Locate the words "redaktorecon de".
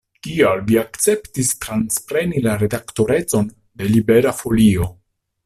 2.63-3.93